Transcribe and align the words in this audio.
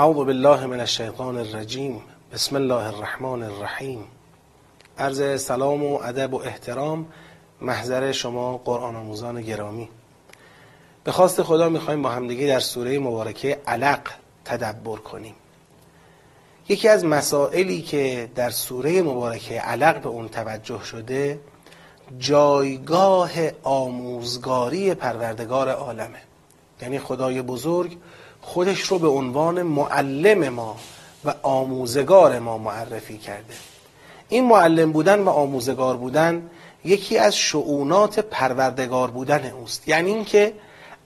اعوذ 0.00 0.16
بالله 0.16 0.66
من 0.66 0.80
الشیطان 0.80 1.38
الرجیم. 1.38 2.02
بسم 2.32 2.56
الله 2.56 2.86
الرحمن 2.86 3.42
الرحیم. 3.42 4.04
عرض 4.98 5.42
سلام 5.42 5.82
و 5.82 6.00
ادب 6.02 6.34
و 6.34 6.42
احترام 6.42 7.06
محضر 7.60 8.12
شما 8.12 8.56
قرآن 8.56 8.96
آموزان 8.96 9.42
گرامی. 9.42 9.88
به 11.04 11.12
خواست 11.12 11.42
خدا 11.42 11.68
می‌خوایم 11.68 12.02
با 12.02 12.08
همدیگه 12.08 12.46
در 12.46 12.60
سوره 12.60 12.98
مبارکه 12.98 13.60
علق 13.66 14.00
تدبر 14.44 14.96
کنیم. 14.96 15.34
یکی 16.68 16.88
از 16.88 17.04
مسائلی 17.04 17.82
که 17.82 18.30
در 18.34 18.50
سوره 18.50 19.02
مبارکه 19.02 19.60
علق 19.60 20.02
به 20.02 20.08
اون 20.08 20.28
توجه 20.28 20.84
شده 20.84 21.40
جایگاه 22.18 23.30
آموزگاری 23.62 24.94
پروردگار 24.94 25.68
عالمه. 25.68 26.20
یعنی 26.82 26.98
خدای 26.98 27.42
بزرگ 27.42 27.96
خودش 28.42 28.80
رو 28.80 28.98
به 28.98 29.08
عنوان 29.08 29.62
معلم 29.62 30.48
ما 30.48 30.76
و 31.24 31.34
آموزگار 31.42 32.38
ما 32.38 32.58
معرفی 32.58 33.18
کرده. 33.18 33.54
این 34.28 34.44
معلم 34.44 34.92
بودن 34.92 35.20
و 35.20 35.28
آموزگار 35.28 35.96
بودن 35.96 36.50
یکی 36.84 37.18
از 37.18 37.36
شعونات 37.36 38.18
پروردگار 38.18 39.10
بودن 39.10 39.50
اوست. 39.50 39.88
یعنی 39.88 40.10
اینکه 40.10 40.52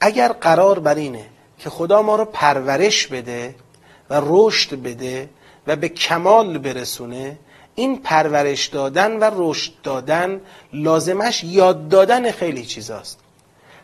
اگر 0.00 0.32
قرار 0.32 0.78
بر 0.78 0.94
اینه 0.94 1.24
که 1.58 1.70
خدا 1.70 2.02
ما 2.02 2.16
رو 2.16 2.24
پرورش 2.24 3.06
بده 3.06 3.54
و 4.10 4.20
رشد 4.24 4.82
بده 4.82 5.28
و 5.66 5.76
به 5.76 5.88
کمال 5.88 6.58
برسونه 6.58 7.38
این 7.74 7.98
پرورش 7.98 8.66
دادن 8.66 9.18
و 9.18 9.30
رشد 9.34 9.72
دادن 9.82 10.40
لازمش 10.72 11.44
یاد 11.44 11.88
دادن 11.88 12.30
خیلی 12.30 12.64
چیزاست. 12.64 13.23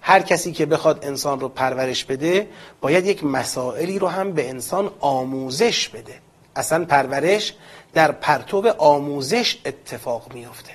هر 0.02 0.22
کسی 0.22 0.52
که 0.52 0.66
بخواد 0.66 1.04
انسان 1.04 1.40
رو 1.40 1.48
پرورش 1.48 2.04
بده 2.04 2.48
باید 2.80 3.06
یک 3.06 3.24
مسائلی 3.24 3.98
رو 3.98 4.08
هم 4.08 4.32
به 4.32 4.48
انسان 4.48 4.90
آموزش 5.00 5.88
بده. 5.88 6.14
اصلا 6.56 6.84
پرورش 6.84 7.54
در 7.92 8.12
پرتو 8.12 8.72
آموزش 8.78 9.58
اتفاق 9.64 10.34
میافته. 10.34 10.72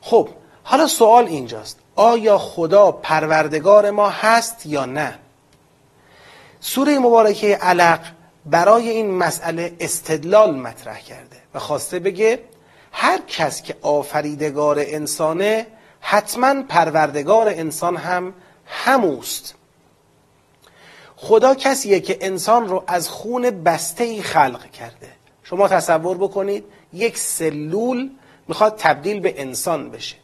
خب 0.00 0.28
حالا 0.62 0.86
سوال 0.86 1.24
اینجاست. 1.24 1.78
آیا 1.96 2.38
خدا 2.38 2.92
پروردگار 2.92 3.90
ما 3.90 4.08
هست 4.08 4.66
یا 4.66 4.84
نه؟ 4.84 5.18
سوره 6.60 6.98
مبارکه 6.98 7.56
علق 7.56 8.00
برای 8.46 8.88
این 8.88 9.10
مسئله 9.10 9.72
استدلال 9.80 10.54
مطرح 10.54 11.00
کرده 11.00 11.36
و 11.54 11.58
خواسته 11.58 11.98
بگه 11.98 12.38
هر 12.92 13.18
کس 13.28 13.62
که 13.62 13.74
آفریدگار 13.82 14.76
انسانه 14.80 15.66
حتما 16.00 16.62
پروردگار 16.62 17.48
انسان 17.48 17.96
هم 17.96 18.34
هموست. 18.66 19.54
خدا 21.16 21.54
کسیه 21.54 22.00
که 22.00 22.18
انسان 22.20 22.68
رو 22.68 22.84
از 22.86 23.08
خون 23.08 23.50
بسته 23.50 24.04
ای 24.04 24.22
خلق 24.22 24.70
کرده. 24.70 25.08
شما 25.42 25.68
تصور 25.68 26.18
بکنید 26.18 26.64
یک 26.92 27.18
سلول 27.18 28.10
می‌خواد 28.48 28.76
تبدیل 28.78 29.20
به 29.20 29.40
انسان 29.40 29.90
بشه. 29.90 30.16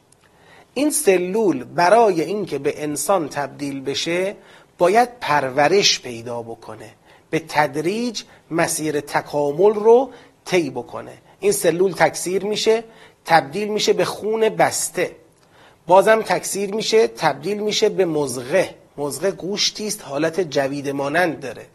این 0.75 0.91
سلول 0.91 1.65
برای 1.65 2.23
اینکه 2.23 2.59
به 2.59 2.83
انسان 2.83 3.29
تبدیل 3.29 3.81
بشه 3.81 4.37
باید 4.79 5.09
پرورش 5.21 6.01
پیدا 6.01 6.43
بکنه. 6.43 6.91
به 7.31 7.43
تدریج 7.49 8.23
مسیر 8.51 9.01
تکامل 9.01 9.75
رو 9.75 10.11
طی 10.45 10.71
بکنه. 10.71 11.19
این 11.41 11.53
سلول 11.53 11.93
تکثیر 11.93 12.45
میشه 12.45 12.85
تبدیل 13.25 13.69
میشه 13.69 13.93
به 13.93 14.05
خون 14.05 14.49
بسته. 14.49 15.17
بازم 15.87 16.23
تکثیر 16.23 16.75
میشه 16.75 17.07
تبدیل 17.07 17.59
میشه 17.59 17.89
به 17.89 18.05
مزغه. 18.05 18.75
مزغه 18.97 19.31
گوشتی 19.31 19.87
است 19.87 20.03
حالت 20.05 20.41
جوید 20.41 20.89
مانند 20.89 21.41
داره. 21.41 21.67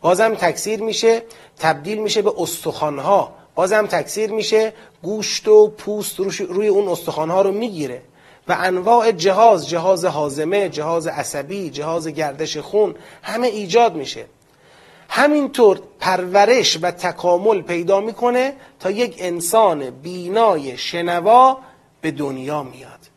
بازم 0.00 0.34
تکثیر 0.34 0.82
میشه 0.82 1.22
تبدیل 1.58 1.98
میشه 1.98 2.22
به 2.22 2.32
استخوانها. 2.38 3.34
بازم 3.54 3.86
تکثیر 3.86 4.32
میشه 4.32 4.72
گوشت 5.02 5.48
و 5.48 5.68
پوست 5.68 6.20
روی 6.20 6.68
اون 6.68 6.88
استخوانها 6.88 7.42
رو 7.42 7.52
می‌گیره. 7.52 8.02
و 8.48 8.56
انواع 8.58 9.12
جهاز 9.12 9.68
جهاز 9.68 10.04
حازمه 10.04 10.68
جهاز 10.68 11.06
عصبی 11.06 11.70
جهاز 11.70 12.08
گردش 12.08 12.56
خون 12.56 12.94
همه 13.22 13.46
ایجاد 13.46 13.94
میشه. 13.94 14.26
همینطور 15.08 15.80
پرورش 16.00 16.78
و 16.82 16.90
تکامل 16.90 17.62
پیدا 17.62 18.00
می‌کنه 18.00 18.52
تا 18.80 18.90
یک 18.90 19.16
انسان 19.18 19.90
بینای 19.90 20.78
شنوا 20.78 21.58
به 22.00 22.10
دنیا 22.10 22.62
میاد. 22.62 23.09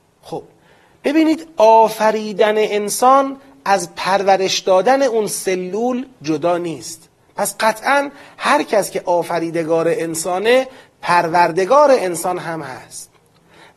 ببینید 1.03 1.47
آفریدن 1.57 2.57
انسان 2.57 3.37
از 3.65 3.95
پرورش 3.95 4.59
دادن 4.59 5.01
اون 5.01 5.27
سلول 5.27 6.05
جدا 6.21 6.57
نیست. 6.57 7.09
پس 7.35 7.55
قطعا 7.59 8.11
هر 8.37 8.63
کس 8.63 8.91
که 8.91 9.01
آفریدگار 9.05 9.87
انسانه 9.87 10.67
پروردگار 11.01 11.91
انسان 11.91 12.37
هم 12.37 12.61
هست. 12.61 13.09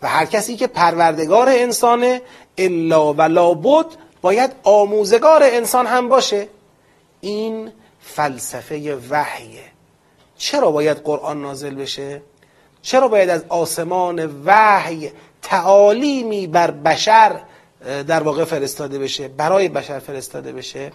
و 0.03 0.09
هر 0.09 0.25
کسی 0.25 0.57
که 0.57 0.67
پروردگار 0.67 1.49
انسانه 1.49 2.23
الا 2.59 3.13
و 3.13 3.23
لابد 3.23 3.87
باید 4.23 4.53
آموزگار 4.63 5.43
انسان 5.43 5.87
هم 5.87 6.09
باشه. 6.09 6.49
این 7.21 7.73
فلسفه 8.01 8.99
وحیه. 9.11 9.65
چرا 10.39 10.71
باید 10.71 10.97
قرآن 10.97 11.43
نازل 11.43 11.75
بشه؟ 11.75 12.23
چرا 12.83 13.09
باید 13.09 13.31
از 13.31 13.45
آسمان 13.49 14.43
وحی 14.45 15.13
تعالیمی 15.47 16.47
بر 16.47 16.71
بشر 16.71 17.41
در 18.07 18.23
واقع 18.23 18.45
فرستاده 18.45 18.99
بشه 18.99 19.29
برای 19.29 19.69
بشر 19.69 19.99
فرستاده 19.99 20.53
بشه. 20.53 20.93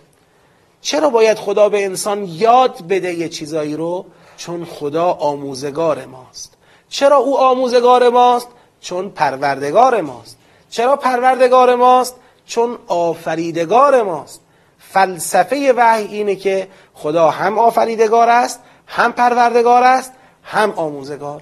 چرا 0.81 1.09
باید 1.09 1.37
خدا 1.37 1.69
به 1.69 1.85
انسان 1.85 2.23
یاد 2.23 2.87
بده 2.87 3.13
یه 3.13 3.29
چیزایی 3.29 3.75
رو؟ 3.75 4.05
چون 4.37 4.65
خدا 4.65 5.11
آموزگار 5.11 6.05
ماست. 6.05 6.53
چرا 6.89 7.17
او 7.17 7.37
آموزگار 7.37 8.09
ماست؟ 8.09 8.47
چون 8.81 9.09
پروردگار 9.09 10.01
ماست. 10.01 10.37
چرا 10.69 10.95
پروردگار 10.95 11.75
ماست؟ 11.75 12.15
چون 12.45 12.77
آفریدگار 12.87 14.03
ماست. 14.03 14.41
فلسفه 14.79 15.73
وحی 15.77 16.05
اینه 16.05 16.35
که 16.35 16.67
خدا 16.93 17.29
هم 17.29 17.59
آفریدگار 17.59 18.29
است 18.29 18.59
هم 18.87 19.11
پروردگار 19.11 19.83
است 19.83 20.11
هم 20.43 20.71
آموزگار. 20.71 21.41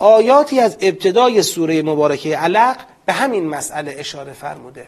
آیاتی 0.00 0.60
از 0.60 0.76
ابتدای 0.80 1.42
سوره 1.42 1.82
مبارکه 1.82 2.36
علق 2.36 2.76
به 3.06 3.12
همین 3.12 3.48
مسئله 3.48 3.94
اشاره 3.98 4.32
فرموده. 4.32 4.86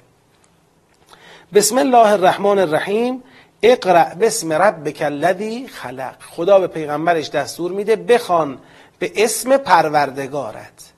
بسم 1.55 1.79
الله 1.79 2.13
الرحمن 2.13 2.59
الرحیم. 2.59 3.23
اقرأ 3.63 4.15
بسم 4.15 4.53
ربک 4.53 5.03
الذی 5.03 5.69
خلق. 5.69 6.15
خدا 6.31 6.61
به 6.61 6.67
پیغمبرش 6.67 7.31
دستور 7.31 7.73
میده 7.73 7.97
بخوان 7.97 8.59
به 8.99 9.13
اسم 9.17 9.57
پروردگارت. 9.57 10.93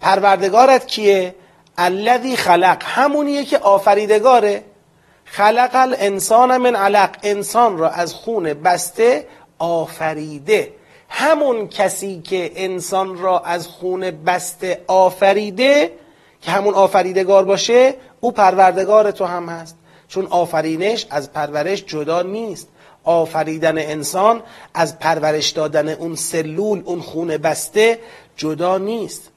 پروردگارت 0.00 0.86
کیه؟ 0.86 1.34
الذی 1.78 2.36
خلق. 2.36 2.82
همونیه 2.84 3.44
که 3.44 3.58
آفریدگاره. 3.58 4.64
خلق 5.24 5.70
الانسان 5.74 6.56
من 6.56 6.76
علق. 6.76 7.16
انسان 7.22 7.78
را 7.78 7.90
از 7.90 8.14
خون 8.14 8.54
بسته 8.54 9.26
آفریده. 9.58 10.72
همون 11.14 11.68
کسی 11.68 12.20
که 12.20 12.52
انسان 12.56 13.18
را 13.18 13.38
از 13.38 13.66
خون 13.66 14.10
بسته 14.10 14.80
آفریده 14.86 15.92
که 16.42 16.50
همون 16.50 16.74
آفریدگار 16.74 17.44
باشه 17.44 17.94
او 18.20 18.32
پروردگار 18.32 19.10
تو 19.10 19.24
هم 19.24 19.48
هست. 19.48 19.76
چون 20.08 20.26
آفرینش 20.26 21.06
از 21.10 21.32
پرورش 21.32 21.84
جدا 21.84 22.22
نیست. 22.22 22.68
آفریدن 23.04 23.78
انسان 23.78 24.42
از 24.74 24.98
پرورش 24.98 25.50
دادن 25.50 25.88
اون 25.88 26.14
سلول 26.14 26.82
اون 26.84 27.00
خون 27.00 27.36
بسته 27.36 27.98
جدا 28.36 28.78
نیست. 28.78 29.30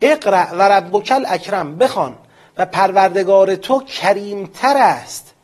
اقرأ 0.00 0.46
و 0.52 0.62
ربک 0.62 1.12
اکرم 1.26 1.76
بخوان 1.76 2.16
و 2.58 2.66
پروردگار 2.66 3.56
تو 3.56 3.80
کریمتر 3.80 4.76
است. 4.76 5.34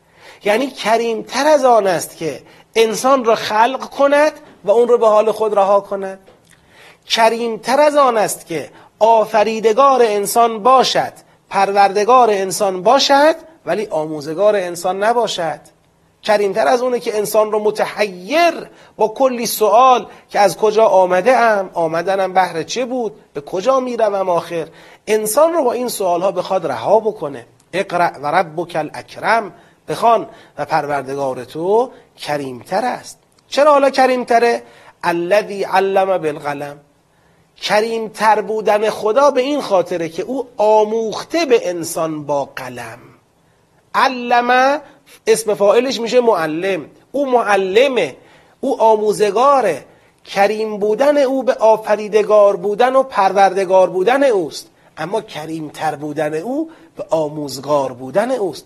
یعنی 0.43 0.67
کریمتر 0.67 1.47
از 1.47 1.65
آن 1.65 1.87
است 1.87 2.17
که 2.17 2.41
انسان 2.75 3.25
را 3.25 3.35
خلق 3.35 3.89
کند 3.89 4.31
و 4.63 4.71
اون 4.71 4.87
رو 4.87 4.97
به 4.97 5.07
حال 5.07 5.31
خود 5.31 5.57
رها 5.57 5.79
کند 5.79 6.19
کریمتر 7.05 7.81
از 7.81 7.95
آن 7.95 8.17
است 8.17 8.45
که 8.45 8.69
آفریدگار 8.99 10.01
انسان 10.01 10.63
باشد 10.63 11.13
پروردگار 11.49 12.29
انسان 12.29 12.83
باشد 12.83 13.35
ولی 13.65 13.85
آموزگار 13.85 14.55
انسان 14.55 15.03
نباشد. 15.03 15.59
کریمتر 16.23 16.67
از 16.67 16.81
اونه 16.81 16.99
که 16.99 17.17
انسان 17.17 17.51
رو 17.51 17.59
متحیر 17.59 18.69
با 18.97 19.07
کلی 19.07 19.45
سوال 19.45 20.07
که 20.29 20.39
از 20.39 20.57
کجا 20.57 20.85
آمده 20.85 21.37
ام 21.37 21.69
آمدنم 21.73 22.33
بهر 22.33 22.63
چه 22.63 22.85
بود 22.85 23.13
به 23.33 23.41
کجا 23.41 23.79
می‌روم 23.79 24.29
آخر؟ 24.29 24.67
انسان 25.07 25.53
رو 25.53 25.63
با 25.63 25.71
این 25.71 25.87
سوال 25.87 26.21
ها 26.21 26.31
بخواد 26.31 26.67
رها 26.67 26.99
بکنه. 26.99 27.45
اقرأ 27.73 28.19
و 28.21 28.27
ربک 28.27 28.75
الاکرم. 28.75 29.53
بخوان 29.87 30.27
و 30.57 30.65
پروردگار 30.65 31.43
تو 31.43 31.91
کریمتر 32.17 32.85
است. 32.85 33.22
چرا 33.53 33.71
حالا 33.71 33.89
کریمتره؟ 33.89 34.63
الذی 35.03 35.63
علم 35.63 36.17
بالقلم. 36.17 36.77
کریمتر 37.61 38.41
بودن 38.41 38.89
خدا 38.89 39.31
به 39.31 39.41
این 39.41 39.61
خاطره 39.61 40.09
که 40.09 40.23
او 40.23 40.47
آموخته 40.57 41.45
به 41.45 41.69
انسان 41.69 42.23
با 42.23 42.45
قلم. 42.55 42.99
علم 43.95 44.81
اسم 45.27 45.53
فاعلش 45.53 45.99
میشه 45.99 46.19
معلم. 46.19 46.85
او 47.11 47.31
معلمه 47.31 48.15
او 48.61 48.81
آموزگاره. 48.81 49.85
کریم 50.25 50.77
بودن 50.77 51.17
او 51.17 51.43
به 51.43 51.53
آفریدگار 51.53 52.55
بودن 52.55 52.95
و 52.95 53.03
پروردگار 53.03 53.89
بودن 53.89 54.23
اوست. 54.23 54.69
اما 54.97 55.21
کریمتر 55.21 55.95
بودن 55.95 56.33
او 56.33 56.71
به 56.97 57.05
آموزگار 57.09 57.93
بودن 57.93 58.31
اوست. 58.31 58.65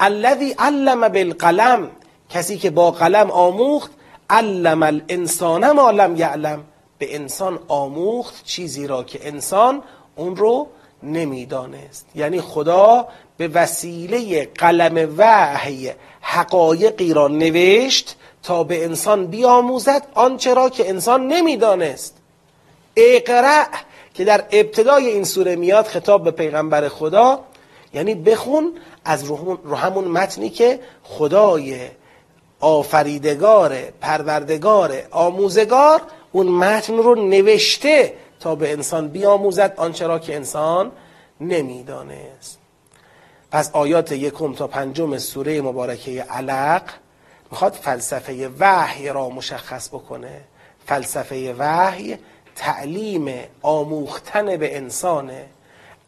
الذی 0.00 0.54
علم 0.58 1.08
بالقلم. 1.08 1.90
کسی 2.30 2.58
که 2.58 2.70
با 2.70 2.90
قلم 2.90 3.30
آموخت 3.30 3.90
علم 4.30 4.82
الانسان 4.82 5.70
ما 5.70 5.90
لم 5.90 6.16
یعلم. 6.16 6.64
به 6.98 7.14
انسان 7.14 7.58
آموخت 7.68 8.44
چیزی 8.44 8.86
را 8.86 9.02
که 9.02 9.28
انسان 9.28 9.82
اون 10.16 10.36
رو 10.36 10.68
نمی‌دانست. 11.02 12.06
یعنی 12.14 12.40
خدا 12.40 13.08
به 13.36 13.48
وسیله 13.48 14.44
قلم 14.44 15.14
وحی 15.16 15.90
حقایقی 16.20 17.14
را 17.14 17.28
نوشت 17.28 18.16
تا 18.42 18.64
به 18.64 18.84
انسان 18.84 19.26
بیاموزد 19.26 20.06
آنچه 20.14 20.54
را 20.54 20.68
که 20.68 20.88
انسان 20.88 21.26
نمی‌دانست. 21.26 22.14
اقرع 22.96 23.68
که 24.14 24.24
در 24.24 24.44
ابتدای 24.52 25.06
این 25.06 25.24
سوره 25.24 25.56
میاد 25.56 25.86
خطاب 25.86 26.24
به 26.24 26.30
پیغمبر 26.30 26.88
خدا 26.88 27.40
یعنی 27.94 28.14
بخون 28.14 28.72
از 29.04 29.24
رو 29.24 29.74
همون 29.76 30.04
متنی 30.04 30.50
که 30.50 30.80
خدای 31.02 31.78
آفریدگار 32.60 33.76
پروردگار 34.00 35.02
آموزگار 35.10 36.00
اون 36.32 36.48
متن 36.48 36.96
رو 36.96 37.14
نوشته 37.14 38.14
تا 38.40 38.54
به 38.54 38.72
انسان 38.72 39.08
بیاموزد 39.08 39.74
آنچه 39.76 40.06
را 40.06 40.18
که 40.18 40.36
انسان 40.36 40.92
نمی‌دانست. 41.40 42.58
پس 43.50 43.70
آیات 43.72 44.12
یکم 44.12 44.54
تا 44.54 44.66
پنجم 44.66 45.18
سوره 45.18 45.60
مبارکه 45.60 46.22
علق 46.22 46.82
می‌خواد 47.50 47.72
فلسفه 47.72 48.50
وحی 48.58 49.08
را 49.08 49.28
مشخص 49.28 49.88
بکنه. 49.88 50.40
فلسفه 50.86 51.54
وحی 51.58 52.18
تعلیم 52.56 53.34
آموختن 53.62 54.56
به 54.56 54.76
انسانه 54.76 55.46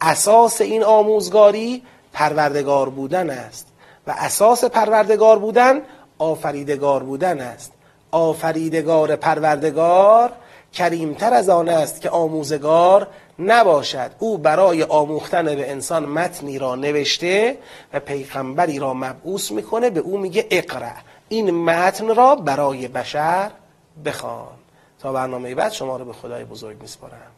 اساس 0.01 0.61
این 0.61 0.83
آموزگاری 0.83 1.83
پروردگار 2.13 2.89
بودن 2.89 3.29
است 3.29 3.67
و 4.07 4.15
اساس 4.17 4.63
پروردگار 4.63 5.39
بودن 5.39 5.81
آفریدگار 6.21 7.03
بودن 7.03 7.39
است. 7.39 7.71
آفریدگار 8.11 9.15
پروردگار 9.15 10.31
کریمتر 10.73 11.33
از 11.33 11.49
آن 11.49 11.69
است 11.69 12.01
که 12.01 12.09
آموزگار 12.09 13.07
نباشد. 13.39 14.11
او 14.19 14.37
برای 14.37 14.83
آموختن 14.83 15.45
به 15.45 15.71
انسان 15.71 16.05
متنی 16.05 16.59
را 16.59 16.75
نوشته 16.75 17.57
و 17.93 17.99
پیغمبری 17.99 18.79
را 18.79 18.93
مبعوث 18.93 19.51
می‌کنه. 19.51 19.89
به 19.89 19.99
او 19.99 20.17
میگه 20.17 20.47
اقرا 20.51 20.91
این 21.29 21.51
متن 21.51 22.15
را 22.15 22.35
برای 22.35 22.87
بشر 22.87 23.51
بخوان. 24.05 24.47
تا 24.99 25.13
برنامه 25.13 25.55
بعد 25.55 25.71
شما 25.71 25.97
رو 25.97 26.05
به 26.05 26.13
خدای 26.13 26.43
بزرگ 26.43 26.81
میسپارم. 26.81 27.31